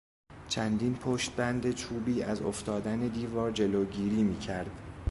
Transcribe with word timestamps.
چندین 0.47 0.95
پشتبند 0.95 1.71
چوبی 1.71 2.23
از 2.23 2.41
افتادن 2.41 2.99
دیوار 3.07 3.51
جلوگیری 3.51 4.23
میکرد. 4.23 4.71